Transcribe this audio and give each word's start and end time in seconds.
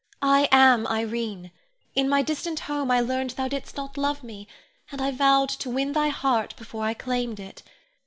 I 0.23 0.49
am 0.51 0.87
Irene. 0.87 1.51
In 1.93 2.09
my 2.09 2.23
distant 2.23 2.61
home 2.61 2.89
I 2.89 3.01
learned 3.01 3.29
thou 3.37 3.47
didst 3.47 3.77
not 3.77 3.99
love 3.99 4.23
me, 4.23 4.47
and 4.91 4.99
I 4.99 5.11
vowed 5.11 5.49
to 5.49 5.69
win 5.69 5.93
thy 5.93 6.07
heart 6.07 6.55
before 6.57 6.83
I 6.85 6.95
claimed 6.95 7.39
it. 7.39 7.61